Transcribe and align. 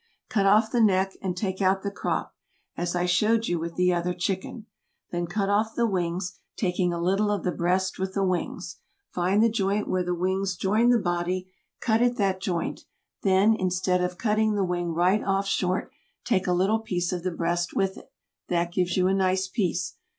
Cut 0.29 0.47
off 0.47 0.71
the 0.71 0.81
neck 0.81 1.15
and 1.21 1.37
take 1.37 1.61
out 1.61 1.83
the 1.83 1.91
crop, 1.91 2.33
as 2.75 2.95
I 2.95 3.05
showed 3.05 3.45
you 3.47 3.59
with 3.59 3.75
the 3.75 3.93
other 3.93 4.15
chicken. 4.15 4.65
Then 5.11 5.27
cut 5.27 5.47
off 5.47 5.75
the 5.75 5.85
wings, 5.85 6.39
taking 6.57 6.91
a 6.91 6.99
little 6.99 7.29
of 7.29 7.43
the 7.43 7.51
breast 7.51 7.99
with 7.99 8.15
the 8.15 8.23
wings. 8.25 8.77
Find 9.11 9.43
the 9.43 9.47
joint 9.51 9.87
where 9.87 10.01
the 10.01 10.15
wings 10.15 10.55
join 10.57 10.89
the 10.89 10.97
body, 10.97 11.51
cut 11.81 12.01
at 12.01 12.15
that 12.15 12.41
joint; 12.41 12.85
then, 13.21 13.53
instead 13.53 14.01
of 14.01 14.17
cutting 14.17 14.55
the 14.55 14.65
wing 14.65 14.91
right 14.91 15.23
off 15.23 15.45
short, 15.45 15.91
take 16.25 16.47
a 16.47 16.53
little 16.53 16.79
piece 16.79 17.13
of 17.13 17.21
the 17.21 17.29
breast 17.29 17.75
with 17.75 17.95
it. 17.95 18.11
That 18.47 18.71
gives 18.71 18.97
you 18.97 19.05
a 19.07 19.13
nice 19.13 19.47
piece. 19.47 19.97